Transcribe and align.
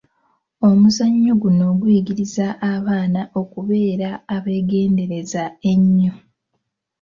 Omuzannyo 0.67 1.33
guno 1.41 1.65
guyigiriza 1.79 2.47
abaana 2.73 3.21
okubeera 3.41 4.09
abeegendereza 4.35 5.43
ennyo. 5.71 6.13